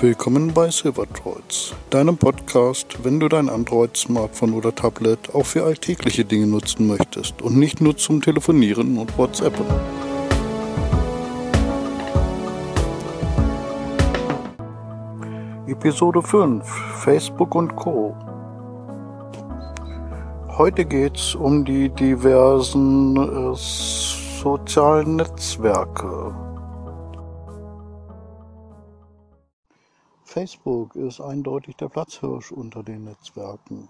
Willkommen 0.00 0.54
bei 0.54 0.70
Silvertroids, 0.70 1.74
deinem 1.90 2.16
Podcast, 2.16 3.02
wenn 3.02 3.18
du 3.18 3.26
dein 3.26 3.48
Android, 3.48 3.96
Smartphone 3.96 4.52
oder 4.52 4.72
Tablet 4.72 5.34
auch 5.34 5.44
für 5.44 5.64
alltägliche 5.64 6.24
Dinge 6.24 6.46
nutzen 6.46 6.86
möchtest 6.86 7.42
und 7.42 7.56
nicht 7.56 7.80
nur 7.80 7.96
zum 7.96 8.22
Telefonieren 8.22 8.96
und 8.96 9.18
WhatsAppen. 9.18 9.66
Episode 15.66 16.22
5 16.22 16.64
Facebook 17.02 17.56
und 17.56 17.74
Co. 17.74 18.14
Heute 20.58 20.84
geht 20.84 21.16
es 21.16 21.34
um 21.34 21.64
die 21.64 21.88
diversen 21.88 23.16
äh, 23.16 23.56
sozialen 23.56 25.16
Netzwerke. 25.16 26.47
Facebook 30.38 30.94
ist 30.94 31.20
eindeutig 31.20 31.74
der 31.78 31.88
Platzhirsch 31.88 32.52
unter 32.52 32.84
den 32.84 33.02
Netzwerken. 33.02 33.88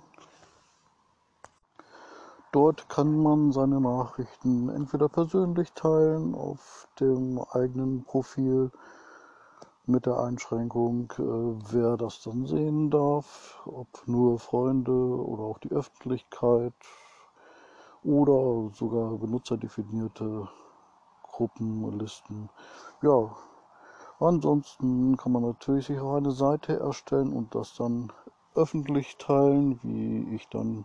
Dort 2.52 2.88
kann 2.88 3.22
man 3.22 3.52
seine 3.52 3.82
Nachrichten 3.82 4.70
entweder 4.70 5.10
persönlich 5.10 5.70
teilen 5.74 6.34
auf 6.34 6.88
dem 7.00 7.38
eigenen 7.52 8.02
Profil 8.02 8.70
mit 9.84 10.06
der 10.06 10.20
Einschränkung, 10.20 11.12
äh, 11.18 11.70
wer 11.70 11.98
das 11.98 12.22
dann 12.22 12.46
sehen 12.46 12.90
darf, 12.90 13.60
ob 13.66 13.88
nur 14.06 14.38
Freunde 14.38 14.90
oder 14.90 15.42
auch 15.42 15.58
die 15.58 15.70
Öffentlichkeit 15.70 16.72
oder 18.02 18.70
sogar 18.72 19.18
benutzerdefinierte 19.18 20.48
Gruppenlisten. 21.24 22.48
Ja, 23.02 23.36
Ansonsten 24.20 25.16
kann 25.16 25.32
man 25.32 25.42
natürlich 25.42 25.86
sich 25.86 26.00
auch 26.00 26.16
eine 26.16 26.32
Seite 26.32 26.80
erstellen 26.80 27.32
und 27.32 27.54
das 27.54 27.74
dann 27.76 28.12
öffentlich 28.54 29.16
teilen, 29.16 29.78
wie 29.82 30.34
ich 30.34 30.48
dann 30.48 30.84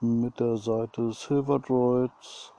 mit 0.00 0.38
der 0.38 0.58
Seite 0.58 1.12
Silverdroids. 1.12 2.52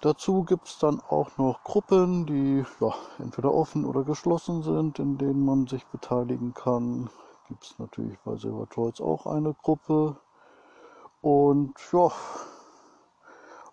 Dazu 0.00 0.44
gibt 0.44 0.66
es 0.66 0.78
dann 0.78 1.00
auch 1.08 1.36
noch 1.38 1.62
Gruppen, 1.62 2.26
die 2.26 2.64
ja, 2.80 2.94
entweder 3.18 3.54
offen 3.54 3.84
oder 3.84 4.02
geschlossen 4.02 4.62
sind, 4.62 4.98
in 4.98 5.18
denen 5.18 5.44
man 5.44 5.66
sich 5.66 5.86
beteiligen 5.86 6.52
kann. 6.54 7.10
Gibt 7.48 7.64
es 7.64 7.78
natürlich 7.78 8.18
bei 8.24 8.36
Silverdroids 8.36 9.00
auch 9.00 9.26
eine 9.26 9.54
Gruppe. 9.54 10.16
Und 11.20 11.74
ja, 11.92 12.10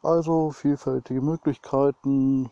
also 0.04 0.52
vielfältige 0.52 1.22
Möglichkeiten. 1.22 2.52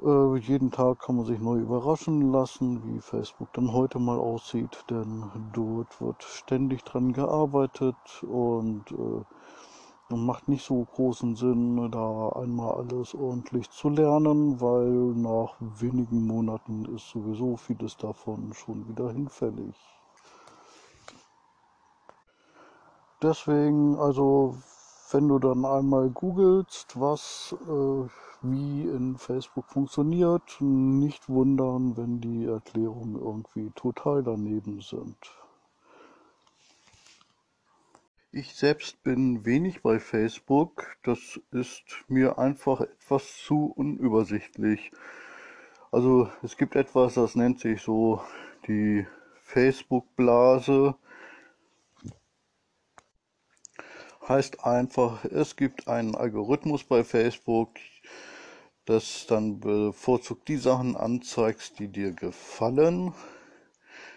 Äh, 0.00 0.36
jeden 0.38 0.70
Tag 0.70 1.00
kann 1.00 1.16
man 1.16 1.26
sich 1.26 1.38
neu 1.38 1.58
überraschen 1.58 2.32
lassen, 2.32 2.82
wie 2.84 3.00
Facebook 3.00 3.52
dann 3.52 3.72
heute 3.72 3.98
mal 3.98 4.18
aussieht, 4.18 4.84
denn 4.88 5.30
dort 5.52 6.00
wird 6.00 6.22
ständig 6.22 6.82
dran 6.84 7.12
gearbeitet 7.12 8.22
und 8.22 8.90
äh, 8.92 10.14
macht 10.16 10.48
nicht 10.48 10.64
so 10.64 10.84
großen 10.84 11.36
Sinn, 11.36 11.90
da 11.90 12.28
einmal 12.30 12.74
alles 12.74 13.14
ordentlich 13.14 13.70
zu 13.70 13.88
lernen, 13.88 14.60
weil 14.60 14.90
nach 14.90 15.54
wenigen 15.58 16.26
Monaten 16.26 16.84
ist 16.86 17.08
sowieso 17.10 17.56
vieles 17.56 17.96
davon 17.96 18.52
schon 18.52 18.88
wieder 18.88 19.10
hinfällig. 19.10 19.76
Deswegen, 23.22 23.98
also 23.98 24.56
wenn 25.12 25.28
du 25.28 25.38
dann 25.38 25.64
einmal 25.64 26.10
googelst, 26.10 26.98
was 26.98 27.54
äh, 27.68 28.08
wie 28.42 28.82
in 28.82 29.16
Facebook 29.18 29.68
funktioniert, 29.68 30.60
nicht 30.60 31.28
wundern, 31.28 31.96
wenn 31.96 32.20
die 32.20 32.46
Erklärungen 32.46 33.16
irgendwie 33.16 33.70
total 33.74 34.22
daneben 34.22 34.80
sind. 34.80 35.16
Ich 38.34 38.54
selbst 38.54 39.02
bin 39.02 39.44
wenig 39.44 39.82
bei 39.82 40.00
Facebook. 40.00 40.96
Das 41.02 41.38
ist 41.50 41.84
mir 42.08 42.38
einfach 42.38 42.80
etwas 42.80 43.36
zu 43.36 43.66
unübersichtlich. 43.76 44.90
Also 45.90 46.30
es 46.42 46.56
gibt 46.56 46.74
etwas, 46.74 47.12
das 47.14 47.34
nennt 47.34 47.60
sich 47.60 47.82
so 47.82 48.22
die 48.66 49.06
Facebook-Blase. 49.42 50.94
Heißt 54.26 54.64
einfach, 54.64 55.26
es 55.26 55.56
gibt 55.56 55.86
einen 55.86 56.14
Algorithmus 56.14 56.84
bei 56.84 57.04
Facebook, 57.04 57.74
das 58.84 59.26
dann 59.28 59.60
bevorzugt 59.60 60.48
die 60.48 60.56
Sachen 60.56 60.96
anzeigst, 60.96 61.78
die 61.78 61.88
dir 61.88 62.12
gefallen. 62.12 63.14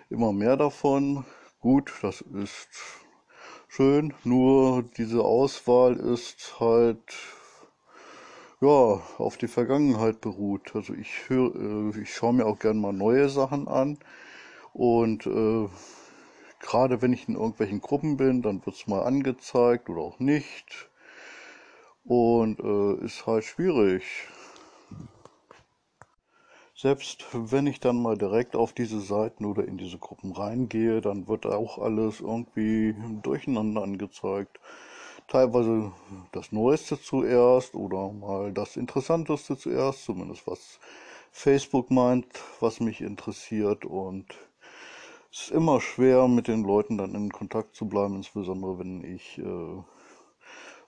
Immer 0.09 0.33
mehr 0.33 0.57
davon. 0.57 1.25
Gut, 1.59 1.93
das 2.01 2.21
ist 2.21 2.69
schön, 3.67 4.13
nur 4.23 4.83
diese 4.97 5.23
Auswahl 5.23 5.95
ist 5.95 6.59
halt 6.59 7.13
ja 8.61 9.01
auf 9.17 9.37
die 9.37 9.47
Vergangenheit 9.47 10.21
beruht. 10.21 10.75
Also 10.75 10.93
ich 10.93 11.29
höre, 11.29 11.55
äh, 11.55 12.01
ich 12.01 12.13
schaue 12.13 12.33
mir 12.33 12.45
auch 12.45 12.59
gern 12.59 12.79
mal 12.79 12.93
neue 12.93 13.29
Sachen 13.29 13.67
an 13.67 13.97
und 14.73 15.25
äh, 15.27 15.67
gerade 16.59 17.01
wenn 17.01 17.13
ich 17.13 17.27
in 17.27 17.35
irgendwelchen 17.35 17.81
Gruppen 17.81 18.17
bin, 18.17 18.41
dann 18.41 18.65
wird 18.65 18.75
es 18.75 18.87
mal 18.87 19.03
angezeigt 19.03 19.89
oder 19.89 20.01
auch 20.01 20.19
nicht 20.19 20.89
und 22.03 22.59
äh, 22.59 23.05
ist 23.05 23.25
halt 23.27 23.43
schwierig. 23.43 24.03
Selbst 26.77 27.25
wenn 27.31 27.67
ich 27.67 27.79
dann 27.79 28.01
mal 28.01 28.17
direkt 28.17 28.53
auf 28.53 28.73
diese 28.73 28.99
Seiten 28.99 29.45
oder 29.45 29.65
in 29.65 29.77
diese 29.77 29.97
Gruppen 29.97 30.33
reingehe, 30.33 30.99
dann 30.99 31.25
wird 31.29 31.45
auch 31.45 31.77
alles 31.77 32.19
irgendwie 32.19 32.93
durcheinander 33.23 33.81
angezeigt. 33.81 34.59
Teilweise 35.29 35.93
das 36.33 36.51
Neueste 36.51 36.99
zuerst 37.01 37.75
oder 37.75 38.11
mal 38.11 38.51
das 38.51 38.75
Interessanteste 38.75 39.57
zuerst, 39.57 40.03
zumindest 40.03 40.45
was 40.47 40.79
Facebook 41.31 41.91
meint, 41.91 42.27
was 42.59 42.81
mich 42.81 42.99
interessiert. 42.99 43.85
Und 43.85 44.25
es 45.31 45.43
ist 45.43 45.51
immer 45.51 45.79
schwer, 45.79 46.27
mit 46.27 46.49
den 46.49 46.63
Leuten 46.63 46.97
dann 46.97 47.15
in 47.15 47.31
Kontakt 47.31 47.73
zu 47.73 47.87
bleiben, 47.87 48.17
insbesondere 48.17 48.79
wenn 48.79 49.01
ich 49.01 49.37
äh, 49.37 49.77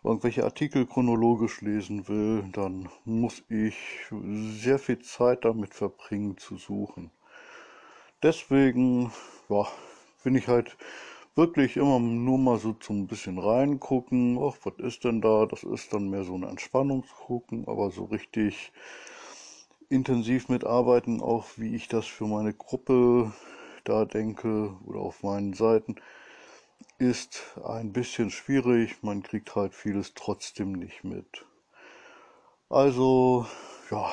irgendwelche 0.03 0.43
Artikel 0.43 0.85
chronologisch 0.85 1.61
lesen 1.61 2.07
will, 2.07 2.43
dann 2.53 2.89
muss 3.05 3.43
ich 3.49 3.75
sehr 4.11 4.79
viel 4.79 4.99
Zeit 4.99 5.45
damit 5.45 5.73
verbringen 5.73 6.37
zu 6.37 6.57
suchen. 6.57 7.11
Deswegen 8.23 9.11
ja, 9.49 9.65
bin 10.23 10.35
ich 10.35 10.47
halt 10.47 10.77
wirklich 11.35 11.77
immer 11.77 11.99
nur 11.99 12.37
mal 12.37 12.57
so 12.57 12.73
zum 12.73 13.07
bisschen 13.07 13.37
reingucken. 13.37 14.37
Ach, 14.41 14.55
was 14.63 14.73
ist 14.79 15.03
denn 15.03 15.21
da? 15.21 15.45
Das 15.45 15.63
ist 15.63 15.93
dann 15.93 16.09
mehr 16.09 16.23
so 16.23 16.35
ein 16.35 16.43
Entspannungsgucken, 16.43 17.67
aber 17.67 17.91
so 17.91 18.05
richtig 18.05 18.71
intensiv 19.89 20.49
mitarbeiten, 20.49 21.21
auch 21.21 21.45
wie 21.57 21.75
ich 21.75 21.87
das 21.87 22.05
für 22.05 22.25
meine 22.25 22.53
Gruppe 22.53 23.31
da 23.83 24.05
denke 24.05 24.75
oder 24.85 24.99
auf 24.99 25.23
meinen 25.23 25.53
Seiten, 25.53 25.95
ist 26.99 27.43
ein 27.63 27.93
bisschen 27.93 28.29
schwierig. 28.31 29.03
Man 29.03 29.23
kriegt 29.23 29.55
halt 29.55 29.73
vieles 29.73 30.13
trotzdem 30.13 30.73
nicht 30.73 31.03
mit. 31.03 31.45
Also, 32.69 33.45
ja, 33.91 34.11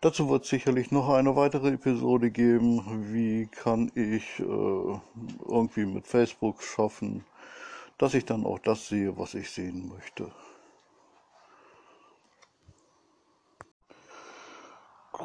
dazu 0.00 0.28
wird 0.28 0.46
sicherlich 0.46 0.90
noch 0.90 1.10
eine 1.10 1.36
weitere 1.36 1.70
Episode 1.74 2.30
geben. 2.30 3.12
Wie 3.12 3.46
kann 3.46 3.90
ich 3.94 4.40
äh, 4.40 4.42
irgendwie 4.44 5.86
mit 5.86 6.06
Facebook 6.06 6.62
schaffen, 6.62 7.24
dass 7.98 8.14
ich 8.14 8.24
dann 8.24 8.44
auch 8.44 8.58
das 8.58 8.88
sehe, 8.88 9.16
was 9.16 9.34
ich 9.34 9.50
sehen 9.50 9.88
möchte. 9.88 10.32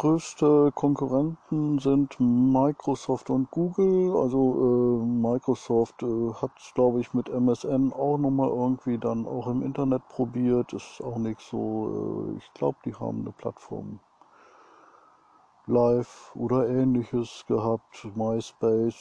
Größte 0.01 0.71
Konkurrenten 0.73 1.77
sind 1.77 2.19
Microsoft 2.19 3.29
und 3.29 3.51
Google. 3.51 4.17
Also 4.17 4.99
äh, 4.99 5.05
Microsoft 5.05 6.01
äh, 6.01 6.33
hat 6.41 6.49
es, 6.57 6.73
glaube 6.73 7.01
ich, 7.01 7.13
mit 7.13 7.29
MSN 7.29 7.93
auch 7.93 8.17
nochmal 8.17 8.49
irgendwie 8.49 8.97
dann 8.97 9.27
auch 9.27 9.45
im 9.45 9.61
Internet 9.61 10.01
probiert. 10.09 10.73
Ist 10.73 11.03
auch 11.03 11.17
nicht 11.17 11.39
so. 11.39 12.31
Äh, 12.33 12.37
ich 12.39 12.51
glaube, 12.55 12.79
die 12.83 12.95
haben 12.95 13.21
eine 13.21 13.31
Plattform 13.31 13.99
Live 15.67 16.31
oder 16.33 16.67
ähnliches 16.67 17.45
gehabt. 17.47 18.07
MySpace. 18.15 18.95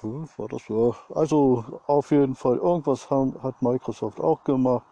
Hm, 0.00 0.28
war 0.36 0.48
das 0.48 0.66
ja? 0.66 0.90
Also 1.14 1.64
auf 1.86 2.10
jeden 2.10 2.34
Fall 2.34 2.56
irgendwas 2.56 3.08
haben, 3.08 3.40
hat 3.40 3.62
Microsoft 3.62 4.18
auch 4.18 4.42
gemacht. 4.42 4.86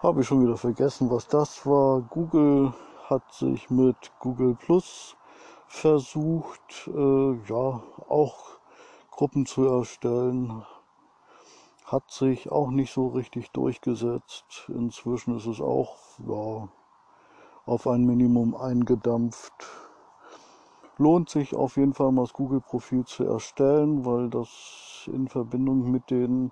Habe 0.00 0.22
ich 0.22 0.26
schon 0.26 0.42
wieder 0.42 0.56
vergessen, 0.56 1.08
was 1.10 1.28
das 1.28 1.64
war. 1.64 2.00
Google 2.00 2.72
hat 3.10 3.32
sich 3.32 3.70
mit 3.70 4.12
Google 4.18 4.54
Plus 4.54 5.16
versucht, 5.66 6.88
äh, 6.88 7.32
ja, 7.48 7.82
auch 8.08 8.58
Gruppen 9.10 9.46
zu 9.46 9.64
erstellen. 9.66 10.64
Hat 11.84 12.10
sich 12.10 12.50
auch 12.52 12.70
nicht 12.70 12.92
so 12.92 13.08
richtig 13.08 13.50
durchgesetzt. 13.52 14.68
Inzwischen 14.68 15.36
ist 15.36 15.46
es 15.46 15.60
auch 15.60 15.96
ja, 16.26 16.68
auf 17.64 17.86
ein 17.86 18.04
Minimum 18.04 18.54
eingedampft. 18.54 19.54
lohnt 20.98 21.30
sich 21.30 21.54
auf 21.54 21.76
jeden 21.76 21.94
Fall 21.94 22.12
mal 22.12 22.22
das 22.22 22.32
Google-Profil 22.32 23.04
zu 23.04 23.24
erstellen, 23.24 24.04
weil 24.04 24.28
das 24.28 25.08
in 25.12 25.28
Verbindung 25.28 25.90
mit 25.90 26.10
den 26.10 26.50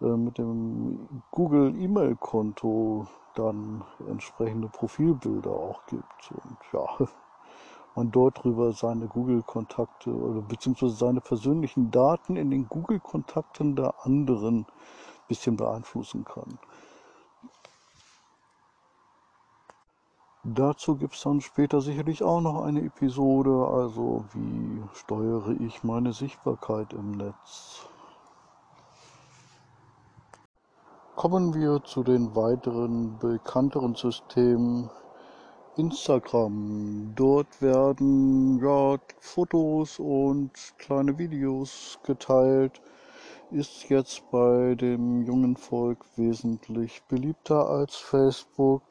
mit 0.00 0.38
dem 0.38 1.22
Google 1.30 1.76
E-Mail-Konto 1.76 3.06
dann 3.34 3.84
entsprechende 4.08 4.68
Profilbilder 4.68 5.50
auch 5.50 5.84
gibt 5.86 6.32
und 6.32 6.58
ja 6.72 7.06
man 7.94 8.10
dort 8.10 8.42
drüber 8.42 8.72
seine 8.72 9.06
Google-Kontakte 9.06 10.10
oder 10.10 10.40
beziehungsweise 10.42 10.94
seine 10.94 11.20
persönlichen 11.20 11.90
Daten 11.90 12.36
in 12.36 12.50
den 12.50 12.68
Google-Kontakten 12.68 13.76
der 13.76 13.94
anderen 14.04 14.60
ein 14.60 14.66
bisschen 15.28 15.56
beeinflussen 15.56 16.24
kann. 16.24 16.58
Dazu 20.42 20.96
gibt 20.96 21.14
es 21.14 21.22
dann 21.22 21.42
später 21.42 21.82
sicherlich 21.82 22.22
auch 22.22 22.40
noch 22.40 22.62
eine 22.62 22.82
Episode, 22.82 23.68
also 23.68 24.24
wie 24.32 24.82
steuere 24.94 25.50
ich 25.60 25.84
meine 25.84 26.14
Sichtbarkeit 26.14 26.94
im 26.94 27.10
Netz. 27.10 27.89
Kommen 31.20 31.52
wir 31.52 31.84
zu 31.84 32.02
den 32.02 32.34
weiteren 32.34 33.18
bekannteren 33.18 33.94
Systemen. 33.94 34.88
Instagram. 35.76 37.12
Dort 37.14 37.60
werden 37.60 38.58
ja, 38.58 38.96
Fotos 39.18 39.98
und 39.98 40.50
kleine 40.78 41.18
Videos 41.18 41.98
geteilt. 42.04 42.80
Ist 43.50 43.90
jetzt 43.90 44.30
bei 44.30 44.74
dem 44.76 45.26
jungen 45.26 45.58
Volk 45.58 46.06
wesentlich 46.16 47.02
beliebter 47.02 47.68
als 47.68 47.96
Facebook. 47.96 48.82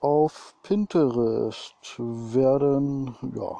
Auf 0.00 0.54
Pinterest 0.62 1.76
werden 1.98 3.14
ja 3.36 3.58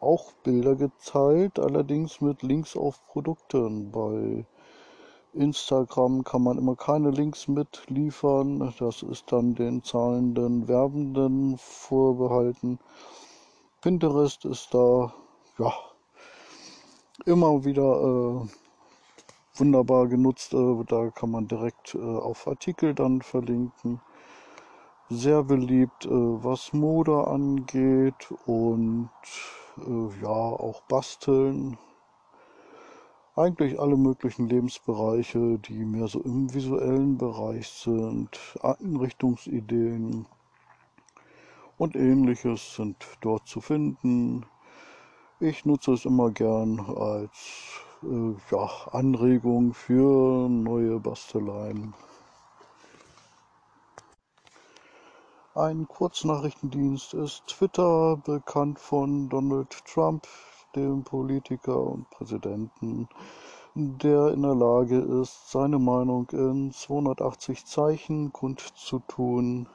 auch 0.00 0.32
Bilder 0.44 0.76
geteilt, 0.76 1.58
allerdings 1.58 2.22
mit 2.22 2.42
Links 2.42 2.74
auf 2.74 3.06
Produkten. 3.06 3.90
Bei 3.92 4.46
Instagram 5.36 6.24
kann 6.24 6.42
man 6.42 6.58
immer 6.58 6.76
keine 6.76 7.10
Links 7.10 7.48
mitliefern. 7.48 8.74
Das 8.78 9.02
ist 9.02 9.30
dann 9.30 9.54
den 9.54 9.82
zahlenden 9.82 10.66
Werbenden 10.68 11.58
vorbehalten. 11.58 12.78
Pinterest 13.80 14.44
ist 14.44 14.74
da 14.74 15.12
ja 15.58 15.72
immer 17.24 17.64
wieder 17.64 17.82
äh, 17.82 18.48
wunderbar 19.54 20.08
genutzt. 20.08 20.54
Äh, 20.54 20.84
da 20.86 21.10
kann 21.10 21.30
man 21.30 21.46
direkt 21.46 21.94
äh, 21.94 21.98
auf 21.98 22.46
Artikel 22.48 22.94
dann 22.94 23.22
verlinken 23.22 24.00
sehr 25.08 25.42
beliebt, 25.44 26.04
äh, 26.04 26.10
was 26.10 26.72
Mode 26.72 27.26
angeht 27.26 28.32
und 28.46 29.10
äh, 29.78 30.22
ja, 30.22 30.28
auch 30.28 30.82
Basteln. 30.88 31.78
Eigentlich 33.38 33.78
alle 33.78 33.98
möglichen 33.98 34.48
Lebensbereiche, 34.48 35.58
die 35.58 35.84
mehr 35.84 36.08
so 36.08 36.20
im 36.22 36.54
visuellen 36.54 37.18
Bereich 37.18 37.68
sind, 37.68 38.30
Einrichtungsideen 38.62 40.24
und 41.76 41.96
ähnliches 41.96 42.76
sind 42.76 42.96
dort 43.20 43.46
zu 43.46 43.60
finden. 43.60 44.46
Ich 45.38 45.66
nutze 45.66 45.92
es 45.92 46.06
immer 46.06 46.30
gern 46.30 46.80
als 46.80 47.82
äh, 48.02 48.34
ja, 48.50 48.70
Anregung 48.92 49.74
für 49.74 50.48
neue 50.48 50.98
Basteleien. 50.98 51.92
Ein 55.54 55.86
Kurznachrichtendienst 55.86 57.12
ist 57.12 57.46
Twitter, 57.48 58.16
bekannt 58.16 58.78
von 58.78 59.28
Donald 59.28 59.84
Trump, 59.84 60.26
dem 60.76 61.02
Politiker 61.02 61.80
und 61.80 62.08
Präsidenten, 62.10 63.08
der 63.74 64.28
in 64.32 64.42
der 64.42 64.54
Lage 64.54 64.98
ist, 64.98 65.50
seine 65.50 65.78
Meinung 65.78 66.28
in 66.30 66.70
280 66.70 67.64
Zeichen 67.64 68.32
kundzutun, 68.32 69.66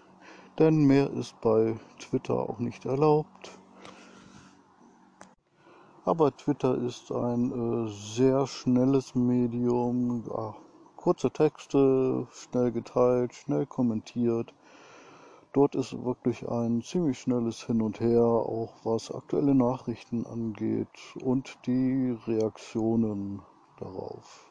denn 0.60 0.86
mehr 0.86 1.10
ist 1.12 1.40
bei 1.42 1.76
Twitter 2.00 2.36
auch 2.36 2.60
nicht 2.60 2.86
erlaubt. 2.86 3.58
Aber 6.06 6.36
Twitter 6.36 6.78
ist 6.78 7.12
ein 7.12 7.52
äh, 7.52 7.90
sehr 7.90 8.48
schnelles 8.48 9.14
Medium, 9.16 10.24
ja, 10.28 10.56
kurze 10.96 11.32
Texte, 11.32 12.28
schnell 12.32 12.72
geteilt, 12.72 13.34
schnell 13.34 13.66
kommentiert 13.66 14.54
Dort 15.54 15.76
ist 15.76 16.02
wirklich 16.06 16.48
ein 16.48 16.82
ziemlich 16.82 17.20
schnelles 17.20 17.64
Hin 17.64 17.82
und 17.82 18.00
Her, 18.00 18.24
auch 18.24 18.74
was 18.86 19.12
aktuelle 19.12 19.54
Nachrichten 19.54 20.26
angeht 20.26 20.88
und 21.22 21.58
die 21.66 22.18
Reaktionen 22.26 23.42
darauf. 23.78 24.50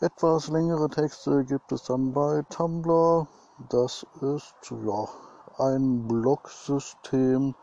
Etwas 0.00 0.48
längere 0.48 0.88
Texte 0.88 1.44
gibt 1.44 1.70
es 1.70 1.84
dann 1.84 2.12
bei 2.12 2.42
Tumblr. 2.50 3.28
Das 3.68 4.04
ist 4.20 4.72
ja 4.84 5.08
ein 5.58 6.08
Blogsystem. 6.08 7.54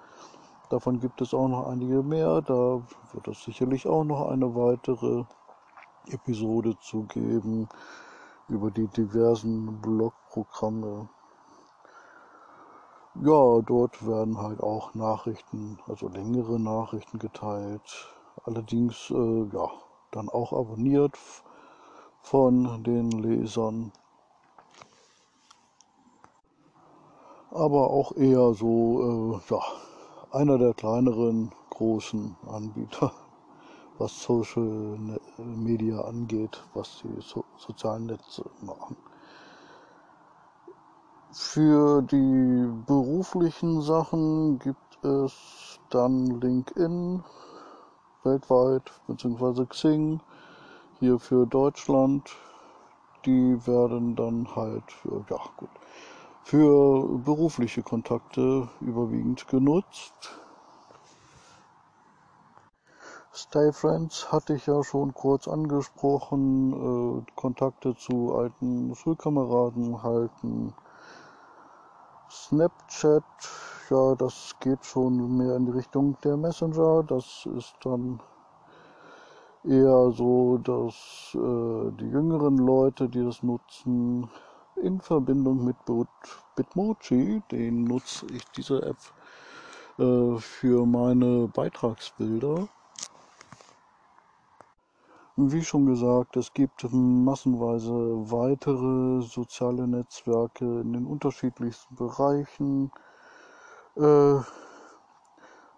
Davon 0.69 1.01
gibt 1.01 1.19
es 1.19 1.33
auch 1.33 1.49
noch 1.49 1.67
einige 1.67 2.03
mehr. 2.03 2.41
Da 2.41 2.81
wird 3.11 3.27
es 3.27 3.43
sicherlich 3.43 3.85
auch 3.85 4.05
noch 4.05 4.29
eine 4.29 4.55
weitere 4.55 5.25
Episode 6.07 6.77
zu 6.79 7.03
geben 7.03 7.67
über 8.47 8.71
die 8.71 8.87
diversen 8.87 9.81
Blogprogramme. 10.31 11.09
Ja, 13.15 13.61
dort 13.61 14.05
werden 14.07 14.37
halt 14.37 14.61
auch 14.61 14.93
Nachrichten, 14.93 15.79
also 15.87 16.07
längere 16.07 16.59
Nachrichten 16.59 17.19
geteilt. 17.19 18.09
Allerdings, 18.45 19.11
äh, 19.11 19.43
ja, 19.53 19.69
dann 20.11 20.29
auch 20.29 20.53
abonniert 20.53 21.17
von 22.21 22.83
den 22.83 23.11
Lesern. 23.11 23.91
Aber 27.51 27.89
auch 27.89 28.13
eher 28.15 28.53
so, 28.53 29.41
äh, 29.43 29.53
ja, 29.53 29.61
einer 30.31 30.57
der 30.57 30.73
kleineren 30.73 31.51
großen 31.69 32.37
Anbieter 32.47 33.11
was 33.97 34.23
Social 34.23 34.97
Media 35.37 35.99
angeht, 36.01 36.63
was 36.73 37.03
die 37.03 37.21
so 37.21 37.43
sozialen 37.57 38.05
Netze 38.05 38.49
machen. 38.61 38.95
Für 41.33 42.01
die 42.01 42.67
beruflichen 42.85 43.81
Sachen 43.81 44.59
gibt 44.59 45.01
es 45.01 45.79
dann 45.89 46.41
LinkedIn 46.41 47.23
weltweit, 48.23 48.91
beziehungsweise 49.07 49.65
Xing 49.65 50.19
hier 50.99 51.19
für 51.19 51.45
Deutschland. 51.47 52.35
Die 53.25 53.65
werden 53.65 54.17
dann 54.17 54.45
halt, 54.57 54.83
ja 55.29 55.39
gut, 55.55 55.69
für 56.43 57.07
berufliche 57.19 57.81
Kontakte 57.81 58.67
überwiegend 58.81 59.47
genutzt. 59.47 60.37
Stay 63.33 63.71
Friends 63.71 64.29
hatte 64.33 64.55
ich 64.55 64.65
ja 64.65 64.83
schon 64.83 65.13
kurz 65.13 65.47
angesprochen. 65.47 67.23
Äh, 67.23 67.31
Kontakte 67.35 67.95
zu 67.95 68.35
alten 68.35 68.93
Schulkameraden 68.95 70.03
halten. 70.03 70.73
Snapchat, 72.31 73.23
ja, 73.89 74.15
das 74.15 74.55
geht 74.61 74.85
schon 74.85 75.35
mehr 75.35 75.57
in 75.57 75.65
die 75.65 75.73
Richtung 75.73 76.15
der 76.23 76.37
Messenger. 76.37 77.03
Das 77.03 77.45
ist 77.57 77.75
dann 77.83 78.21
eher 79.65 80.11
so, 80.11 80.57
dass 80.59 81.35
äh, 81.35 81.91
die 81.99 82.09
jüngeren 82.09 82.57
Leute, 82.57 83.09
die 83.09 83.21
das 83.21 83.43
nutzen, 83.43 84.29
in 84.77 85.01
Verbindung 85.01 85.65
mit 85.65 85.75
Bitmoji, 86.55 87.43
den 87.51 87.83
nutze 87.83 88.25
ich 88.27 88.45
diese 88.55 88.81
App 88.81 88.97
äh, 89.99 90.37
für 90.37 90.85
meine 90.85 91.49
Beitragsbilder. 91.49 92.69
Wie 95.43 95.63
schon 95.63 95.87
gesagt, 95.87 96.37
es 96.37 96.53
gibt 96.53 96.85
massenweise 96.91 98.29
weitere 98.29 99.23
soziale 99.23 99.87
Netzwerke 99.87 100.81
in 100.81 100.93
den 100.93 101.07
unterschiedlichsten 101.07 101.95
Bereichen. 101.95 102.91
Äh, 103.95 104.35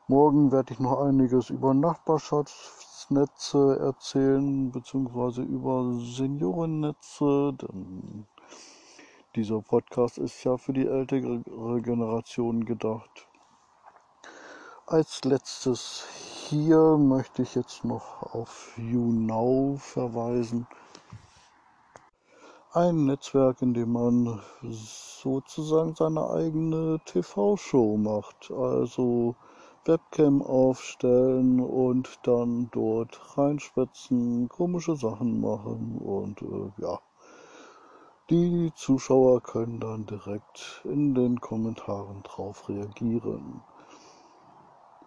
morgen 0.10 0.52
werde 0.52 0.74
ich 0.74 0.82
noch 0.82 1.00
einiges 1.00 1.50
über 1.50 1.74
Nachbarschaftsnetze 1.74 3.80
erzählen, 3.80 4.70
beziehungsweise 4.70 5.44
über 5.44 5.98
Seniorennetze, 5.98 7.54
denn 7.54 8.28
dieser 9.38 9.62
Podcast 9.62 10.18
ist 10.18 10.44
ja 10.44 10.58
für 10.58 10.74
die 10.74 10.88
ältere 10.88 11.42
Generation 11.82 12.66
gedacht. 12.66 13.30
Als 14.88 15.24
letztes 15.24 16.33
hier 16.50 16.98
möchte 16.98 17.42
ich 17.42 17.56
jetzt 17.56 17.86
noch 17.86 18.22
auf 18.34 18.74
YouNow 18.78 19.82
verweisen. 19.82 20.68
ein 22.74 23.06
Netzwerk, 23.06 23.62
in 23.62 23.74
dem 23.74 23.94
man 23.94 24.42
sozusagen 24.62 25.96
seine 25.96 26.30
eigene 26.30 27.00
TV-Show 27.06 27.98
macht. 27.98 28.52
Also 28.52 29.36
Webcam 29.86 30.42
aufstellen 30.42 31.60
und 31.60 32.20
dann 32.24 32.70
dort 32.72 33.38
reinspätzen, 33.38 34.50
komische 34.50 34.96
Sachen 34.96 35.40
machen 35.40 35.98
und 35.98 36.42
äh, 36.42 36.82
ja. 36.82 37.00
Die 38.30 38.72
Zuschauer 38.76 39.42
können 39.42 39.80
dann 39.80 40.06
direkt 40.06 40.82
in 40.86 41.14
den 41.14 41.40
Kommentaren 41.40 42.24
drauf 42.24 42.70
reagieren. 42.70 43.62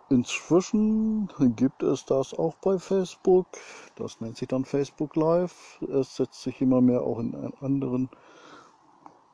Inzwischen 0.08 1.28
gibt 1.56 1.82
es 1.82 2.04
das 2.04 2.32
auch 2.32 2.54
bei 2.62 2.78
Facebook. 2.78 3.48
Das 3.96 4.20
nennt 4.20 4.36
sich 4.36 4.46
dann 4.46 4.64
Facebook 4.64 5.16
Live. 5.16 5.82
Es 5.82 6.14
setzt 6.14 6.42
sich 6.42 6.60
immer 6.60 6.80
mehr 6.80 7.02
auch 7.02 7.18
in 7.18 7.34
anderen, 7.60 8.08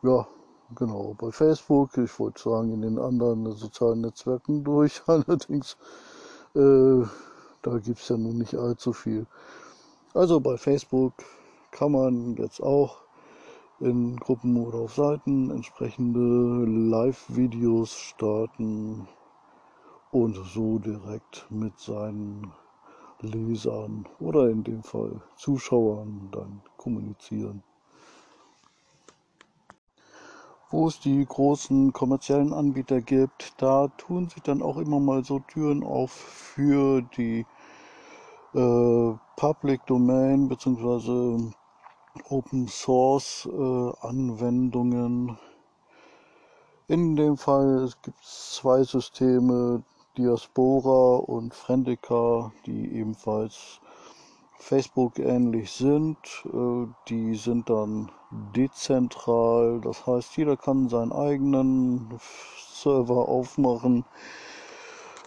ja, 0.02 0.26
genau, 0.75 1.14
bei 1.19 1.31
Facebook. 1.31 1.99
Ich 1.99 2.19
wollte 2.19 2.43
sagen, 2.43 2.73
in 2.73 2.81
den 2.81 2.99
anderen 2.99 3.52
sozialen 3.52 4.00
Netzwerken 4.00 4.64
durch. 4.64 5.02
Allerdings, 5.07 5.76
äh, 6.55 7.05
da 7.61 7.79
gibt 7.79 7.99
es 7.99 8.09
ja 8.09 8.17
nun 8.17 8.38
nicht 8.38 8.55
allzu 8.55 8.95
viel. 8.95 9.26
Also 10.14 10.41
bei 10.41 10.57
Facebook 10.57 11.12
kann 11.71 11.93
man 11.93 12.37
jetzt 12.37 12.62
auch 12.62 12.97
in 13.79 14.17
Gruppen 14.17 14.57
oder 14.57 14.79
auf 14.79 14.95
Seiten 14.95 15.50
entsprechende 15.50 16.64
Live-Videos 16.64 17.93
starten 17.93 19.07
und 20.12 20.37
so 20.54 20.78
direkt 20.78 21.47
mit 21.50 21.78
seinen 21.78 22.52
Lesern 23.21 24.07
oder 24.21 24.50
in 24.50 24.62
dem 24.62 24.83
Fall 24.83 25.23
Zuschauern 25.37 26.28
dann 26.31 26.61
kommunizieren. 26.76 27.62
Wo 30.71 30.87
es 30.88 31.00
die 31.00 31.25
großen 31.25 31.92
kommerziellen 31.92 32.52
Anbieter 32.52 33.00
gibt, 33.00 33.54
da 33.61 33.88
tun 33.88 34.28
sich 34.28 34.42
dann 34.42 34.62
auch 34.62 34.76
immer 34.76 35.00
mal 35.00 35.25
so 35.25 35.38
Türen 35.40 35.83
auf 35.83 36.12
für 36.12 37.02
die 37.16 37.47
äh, 38.54 39.14
Public 39.37 39.87
Domain 39.87 40.49
bzw. 40.49 41.52
Open 42.28 42.69
Source 42.69 43.49
äh, 43.50 44.07
Anwendungen. 44.07 45.38
In 46.88 47.16
dem 47.16 47.38
Fall 47.38 47.90
gibt 48.02 48.23
es 48.23 48.57
zwei 48.57 48.83
Systeme, 48.83 49.83
Diaspora 50.19 51.16
und 51.16 51.54
Friendica, 51.54 52.52
die 52.66 52.95
ebenfalls 52.95 53.81
Facebook 54.59 55.19
ähnlich 55.19 55.71
sind. 55.73 56.19
Äh, 56.47 56.87
die 57.09 57.35
sind 57.35 57.71
dann 57.71 58.12
dezentral, 58.54 59.81
das 59.81 60.07
heißt, 60.07 60.37
jeder 60.37 60.57
kann 60.57 60.88
seinen 60.88 61.12
eigenen 61.12 62.19
Server 62.59 63.28
aufmachen. 63.28 64.04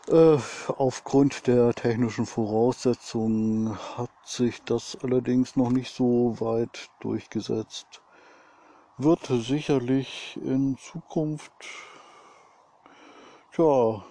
Äh, 0.07 0.37
aufgrund 0.77 1.47
der 1.47 1.73
technischen 1.73 2.25
Voraussetzungen 2.25 3.75
hat 3.97 4.11
sich 4.23 4.61
das 4.63 4.97
allerdings 5.01 5.55
noch 5.55 5.71
nicht 5.71 5.95
so 5.95 6.39
weit 6.39 6.89
durchgesetzt. 6.99 8.01
Wird 8.97 9.25
sicherlich 9.25 10.39
in 10.43 10.77
Zukunft 10.77 11.51
ja, 13.57 14.03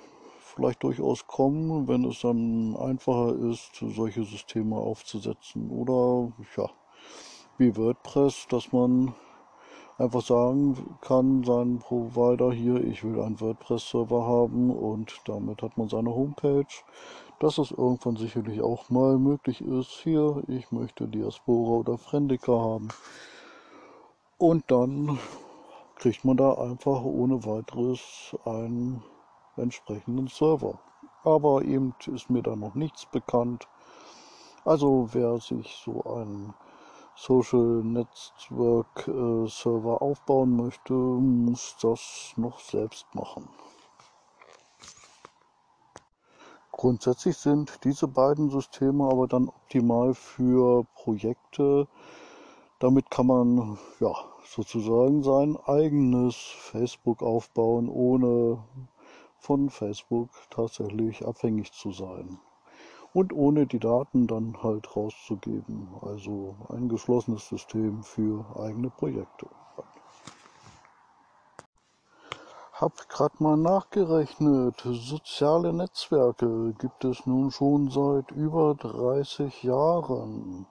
vielleicht 0.54 0.82
durchaus 0.82 1.26
kommen, 1.26 1.88
wenn 1.88 2.04
es 2.04 2.20
dann 2.20 2.76
einfacher 2.76 3.34
ist, 3.50 3.72
solche 3.74 4.24
Systeme 4.24 4.76
aufzusetzen. 4.76 5.70
Oder 5.70 6.32
ja, 6.56 6.70
wie 7.58 7.76
WordPress, 7.76 8.46
dass 8.48 8.72
man 8.72 9.14
einfach 9.98 10.22
sagen 10.22 10.96
kann, 11.00 11.44
seinen 11.44 11.78
Provider 11.78 12.52
hier, 12.52 12.82
ich 12.84 13.04
will 13.04 13.20
einen 13.20 13.40
WordPress-Server 13.40 14.26
haben 14.26 14.70
und 14.70 15.20
damit 15.26 15.62
hat 15.62 15.76
man 15.76 15.88
seine 15.88 16.14
Homepage. 16.14 16.66
Dass 17.40 17.58
es 17.58 17.72
irgendwann 17.72 18.16
sicherlich 18.16 18.62
auch 18.62 18.90
mal 18.90 19.18
möglich 19.18 19.60
ist, 19.60 19.90
hier, 20.02 20.42
ich 20.46 20.70
möchte 20.70 21.08
Diaspora 21.08 21.80
oder 21.80 21.98
Friendica 21.98 22.52
haben. 22.52 22.88
Und 24.38 24.70
dann 24.70 25.18
kriegt 25.96 26.24
man 26.24 26.36
da 26.36 26.54
einfach 26.54 27.02
ohne 27.02 27.44
weiteres 27.44 28.36
einen 28.44 29.02
entsprechenden 29.56 30.28
Server. 30.28 30.78
Aber 31.22 31.62
eben 31.62 31.94
ist 32.06 32.30
mir 32.30 32.42
da 32.42 32.56
noch 32.56 32.74
nichts 32.74 33.06
bekannt. 33.06 33.68
Also 34.64 35.08
wer 35.12 35.38
sich 35.38 35.82
so 35.84 36.02
einen 36.04 36.54
Social 37.16 37.82
Network 37.84 39.06
äh, 39.06 39.46
Server 39.46 40.02
aufbauen 40.02 40.56
möchte, 40.56 40.92
muss 40.92 41.76
das 41.80 42.32
noch 42.36 42.58
selbst 42.58 43.06
machen. 43.14 43.48
Grundsätzlich 46.72 47.36
sind 47.36 47.84
diese 47.84 48.08
beiden 48.08 48.50
Systeme 48.50 49.04
aber 49.04 49.28
dann 49.28 49.48
optimal 49.48 50.12
für 50.12 50.84
Projekte. 50.94 51.86
Damit 52.80 53.10
kann 53.10 53.28
man 53.28 53.78
ja 54.00 54.12
sozusagen 54.44 55.22
sein 55.22 55.56
eigenes 55.66 56.34
Facebook 56.34 57.22
aufbauen, 57.22 57.88
ohne 57.88 58.64
von 59.44 59.68
Facebook 59.68 60.30
tatsächlich 60.48 61.26
abhängig 61.26 61.70
zu 61.72 61.92
sein. 61.92 62.38
Und 63.12 63.34
ohne 63.34 63.66
die 63.66 63.78
Daten 63.78 64.26
dann 64.26 64.56
halt 64.62 64.96
rauszugeben. 64.96 65.88
Also 66.00 66.56
ein 66.70 66.88
geschlossenes 66.88 67.46
System 67.46 68.02
für 68.02 68.44
eigene 68.58 68.88
Projekte. 68.88 69.46
Hab 72.72 73.08
grad 73.08 73.40
mal 73.40 73.58
nachgerechnet. 73.58 74.82
Soziale 74.82 75.74
Netzwerke 75.74 76.72
gibt 76.78 77.04
es 77.04 77.26
nun 77.26 77.50
schon 77.50 77.90
seit 77.90 78.30
über 78.30 78.74
30 78.74 79.62
Jahren. 79.62 80.66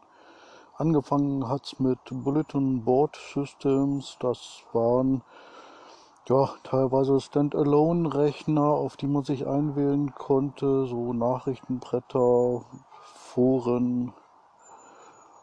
Angefangen 0.77 1.47
hat's 1.47 1.79
mit 1.79 1.99
Bulletin 2.09 2.83
Board 2.83 3.17
Systems. 3.33 4.17
Das 4.19 4.63
waren 4.73 5.21
ja, 6.29 6.55
teilweise 6.63 7.19
Standalone-Rechner, 7.19 8.63
auf 8.63 8.95
die 8.95 9.07
man 9.07 9.25
sich 9.25 9.45
einwählen 9.45 10.13
konnte, 10.13 10.85
so 10.85 11.11
Nachrichtenbretter, 11.11 12.63
Foren 13.01 14.13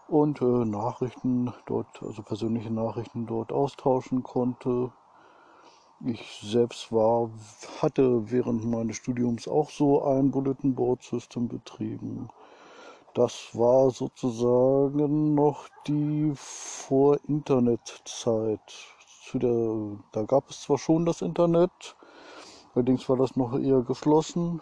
und 0.08 0.40
äh, 0.40 0.64
Nachrichten 0.64 1.52
dort, 1.66 2.02
also 2.02 2.22
persönliche 2.22 2.72
Nachrichten 2.72 3.26
dort 3.26 3.52
austauschen 3.52 4.22
konnte. 4.22 4.90
Ich 6.02 6.40
selbst 6.42 6.90
war, 6.90 7.28
hatte 7.82 8.30
während 8.30 8.64
meines 8.64 8.96
Studiums 8.96 9.48
auch 9.48 9.68
so 9.68 10.02
ein 10.02 10.30
Bulletin 10.30 10.74
Board 10.74 11.02
System 11.02 11.48
betrieben. 11.48 12.30
Das 13.12 13.50
war 13.52 13.90
sozusagen 13.90 15.34
noch 15.34 15.68
die 15.86 16.32
Vor-Internet-Zeit 16.34 18.96
zu 19.30 19.38
der, 19.38 19.98
da 20.10 20.24
gab 20.24 20.50
es 20.50 20.62
zwar 20.62 20.76
schon 20.78 21.06
das 21.06 21.22
Internet, 21.22 21.96
allerdings 22.74 23.08
war 23.08 23.16
das 23.16 23.36
noch 23.36 23.56
eher 23.56 23.82
geschlossen. 23.82 24.60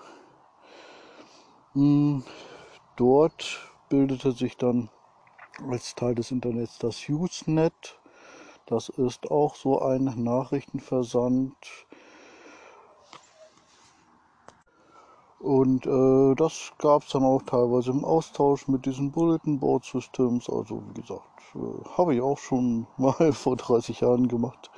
Hm, 1.72 2.22
dort 2.96 3.72
bildete 3.88 4.32
sich 4.32 4.58
dann 4.58 4.90
als 5.70 5.94
Teil 5.94 6.14
des 6.14 6.30
Internets 6.30 6.78
das 6.78 7.08
Usenet. 7.08 7.98
Das 8.66 8.90
ist 8.90 9.30
auch 9.30 9.54
so 9.54 9.80
ein 9.80 10.04
Nachrichtenversand. 10.22 11.56
Und 15.40 15.86
äh, 15.86 16.34
das 16.34 16.72
gab 16.78 17.04
es 17.04 17.10
dann 17.10 17.22
auch 17.22 17.42
teilweise 17.42 17.92
im 17.92 18.04
Austausch 18.04 18.66
mit 18.66 18.86
diesen 18.86 19.12
Bulletin 19.12 19.60
Board 19.60 19.84
Systems. 19.84 20.50
Also 20.50 20.82
wie 20.88 21.00
gesagt, 21.00 21.22
äh, 21.54 21.88
habe 21.96 22.14
ich 22.14 22.20
auch 22.20 22.38
schon 22.38 22.86
mal 22.96 23.32
vor 23.32 23.56
30 23.56 24.00
Jahren 24.00 24.26
gemacht, 24.26 24.70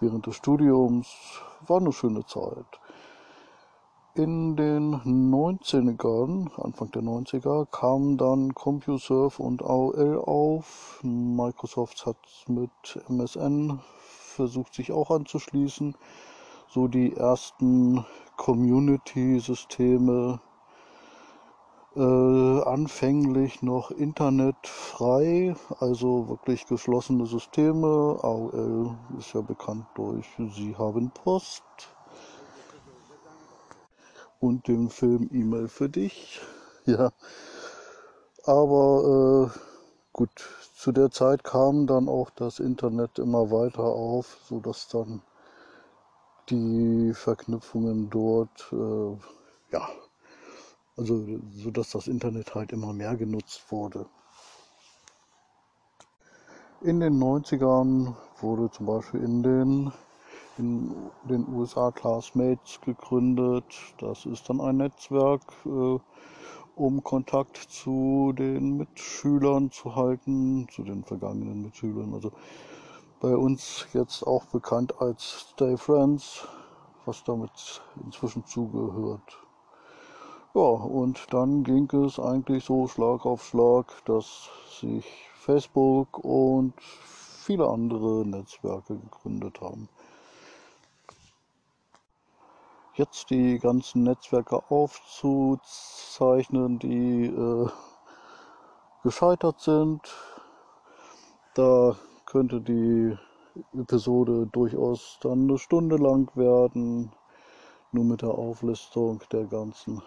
während 0.00 0.26
des 0.26 0.36
Studiums. 0.36 1.08
War 1.66 1.78
eine 1.78 1.92
schöne 1.92 2.26
Zeit. 2.26 2.80
In 4.16 4.54
den 4.56 4.94
90ern, 4.94 6.50
Anfang 6.62 6.90
der 6.92 7.02
90er, 7.02 7.66
kamen 7.66 8.16
dann 8.16 8.54
CompuServe 8.54 9.42
und 9.42 9.62
AOL 9.62 10.18
auf. 10.18 11.00
Microsoft 11.02 12.06
hat 12.06 12.18
mit 12.46 12.70
MSN 13.08 13.80
versucht, 13.96 14.74
sich 14.74 14.92
auch 14.92 15.10
anzuschließen. 15.10 15.96
So 16.68 16.86
die 16.86 17.16
ersten 17.16 18.04
Community-Systeme 18.36 20.40
äh, 21.96 22.62
anfänglich 22.62 23.62
noch 23.62 23.90
internetfrei, 23.90 25.54
also 25.78 26.28
wirklich 26.28 26.66
geschlossene 26.66 27.26
Systeme. 27.26 28.18
AOL 28.22 28.96
ist 29.18 29.32
ja 29.32 29.40
bekannt 29.40 29.86
durch 29.94 30.26
Sie 30.54 30.76
haben 30.76 31.10
Post 31.10 31.62
und 34.40 34.68
den 34.68 34.90
Film 34.90 35.28
E-Mail 35.32 35.68
für 35.68 35.88
dich. 35.88 36.40
Ja, 36.86 37.12
aber 38.44 39.50
gut, 40.12 40.30
zu 40.76 40.92
der 40.92 41.10
Zeit 41.10 41.44
kam 41.44 41.86
dann 41.86 42.10
auch 42.10 42.28
das 42.28 42.58
Internet 42.58 43.18
immer 43.18 43.50
weiter 43.50 43.84
auf, 43.84 44.36
sodass 44.46 44.86
dann 44.88 45.22
die 46.50 47.12
Verknüpfungen 47.14 48.10
dort, 48.10 48.72
äh, 48.72 49.16
ja, 49.72 49.88
also 50.96 51.26
sodass 51.56 51.90
das 51.90 52.06
Internet 52.06 52.54
halt 52.54 52.72
immer 52.72 52.92
mehr 52.92 53.16
genutzt 53.16 53.64
wurde. 53.70 54.06
In 56.80 57.00
den 57.00 57.18
90ern 57.18 58.14
wurde 58.40 58.70
zum 58.70 58.86
Beispiel 58.86 59.20
in 59.22 59.42
den, 59.42 59.92
in 60.58 60.94
den 61.24 61.48
USA 61.48 61.90
Classmates 61.90 62.80
gegründet. 62.82 63.64
Das 63.98 64.26
ist 64.26 64.48
dann 64.50 64.60
ein 64.60 64.76
Netzwerk, 64.76 65.40
äh, 65.64 65.98
um 66.76 67.02
Kontakt 67.02 67.56
zu 67.56 68.34
den 68.36 68.76
Mitschülern 68.76 69.70
zu 69.70 69.96
halten, 69.96 70.68
zu 70.70 70.82
den 70.82 71.04
vergangenen 71.04 71.62
Mitschülern. 71.62 72.12
Also 72.12 72.32
bei 73.24 73.34
uns 73.34 73.86
jetzt 73.94 74.22
auch 74.26 74.44
bekannt 74.44 75.00
als 75.00 75.46
Stay 75.52 75.78
Friends, 75.78 76.46
was 77.06 77.24
damit 77.24 77.80
inzwischen 78.04 78.44
zugehört. 78.44 79.38
Ja, 80.52 80.60
und 80.60 81.32
dann 81.32 81.64
ging 81.64 81.90
es 82.04 82.20
eigentlich 82.20 82.66
so 82.66 82.86
Schlag 82.86 83.24
auf 83.24 83.46
Schlag, 83.46 83.86
dass 84.04 84.50
sich 84.78 85.06
Facebook 85.36 86.18
und 86.18 86.74
viele 86.82 87.66
andere 87.66 88.26
Netzwerke 88.26 88.98
gegründet 88.98 89.58
haben. 89.62 89.88
Jetzt 92.92 93.30
die 93.30 93.58
ganzen 93.58 94.02
Netzwerke 94.02 94.62
aufzuzeichnen, 94.68 96.78
die 96.78 97.24
äh, 97.24 97.70
gescheitert 99.02 99.60
sind, 99.60 100.14
da 101.54 101.96
könnte 102.26 102.60
die 102.60 103.16
Episode 103.78 104.48
durchaus 104.52 105.18
dann 105.20 105.48
eine 105.48 105.58
Stunde 105.58 105.96
lang 105.96 106.30
werden, 106.36 107.12
nur 107.92 108.04
mit 108.04 108.22
der 108.22 108.30
Auflistung 108.30 109.22
der 109.30 109.44
ganzen. 109.44 110.02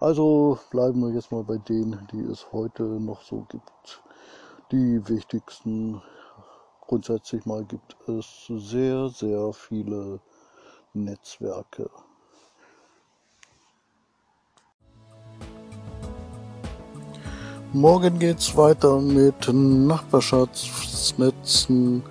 Also 0.00 0.58
bleiben 0.70 1.00
wir 1.00 1.10
jetzt 1.10 1.32
mal 1.32 1.44
bei 1.44 1.58
denen, 1.58 2.06
die 2.12 2.22
es 2.22 2.52
heute 2.52 2.82
noch 2.82 3.22
so 3.22 3.46
gibt 3.48 4.02
die 4.72 5.06
wichtigsten. 5.06 6.02
Grundsätzlich 6.80 7.44
mal 7.46 7.64
gibt 7.64 7.96
es 8.08 8.46
sehr, 8.48 9.08
sehr 9.08 9.52
viele 9.52 10.20
Netzwerke. 10.94 11.90
Morgen 17.74 18.18
geht 18.18 18.38
es 18.38 18.54
weiter 18.54 19.00
mit 19.00 19.50
Nachbarschaftsnetzen. 19.50 22.02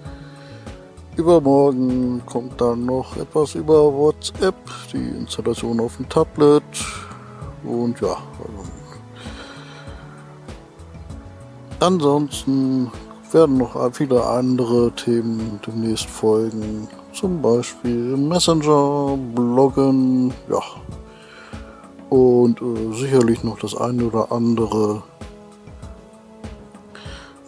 Übermorgen 1.15 2.23
kommt 2.25 2.59
dann 2.59 2.87
noch 2.87 3.15
etwas 3.15 3.53
über 3.53 3.93
WhatsApp, 3.93 4.55
die 4.91 5.09
Installation 5.19 5.79
auf 5.79 5.97
dem 5.97 6.09
Tablet 6.09 6.63
und 7.63 8.01
ja, 8.01 8.17
also 8.39 8.63
Ansonsten 11.79 12.89
werden 13.31 13.57
noch 13.57 13.77
viele 13.93 14.25
andere 14.25 14.91
Themen 14.93 15.59
demnächst 15.65 16.09
folgen. 16.09 16.87
Zum 17.13 17.39
Beispiel 17.39 18.17
Messenger, 18.17 19.15
Bloggen, 19.35 20.33
ja. 20.49 20.63
Und 22.09 22.59
äh, 22.61 22.93
sicherlich 22.95 23.43
noch 23.43 23.59
das 23.59 23.75
eine 23.75 24.05
oder 24.05 24.31
andere. 24.31 25.03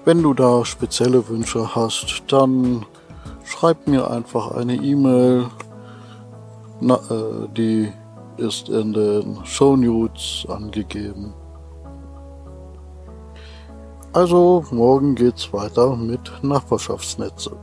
Wenn 0.05 0.21
du 0.21 0.33
da 0.33 0.65
spezielle 0.65 1.29
Wünsche 1.29 1.75
hast, 1.75 2.23
dann 2.27 2.85
schreib 3.45 3.87
mir 3.87 4.11
einfach 4.11 4.51
eine 4.51 4.75
E-Mail. 4.75 5.47
äh, 6.81 7.47
die 7.55 7.89
ist 8.35 8.67
in 8.67 8.91
den 8.91 9.45
Show 9.45 9.77
Notes 9.77 10.45
angegeben. 10.49 11.33
Also 14.11 14.65
morgen 14.71 15.15
geht's 15.15 15.53
weiter 15.53 15.95
mit 15.95 16.31
Nachbarschaftsnetze. 16.41 17.55